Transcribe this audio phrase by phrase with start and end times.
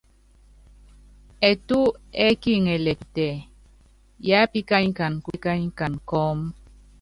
[1.49, 1.79] Ɛtú
[2.25, 3.27] ɛ́kiŋɛlɛ kutɛ,
[4.27, 6.47] yápíkanyikana kɔ́mú.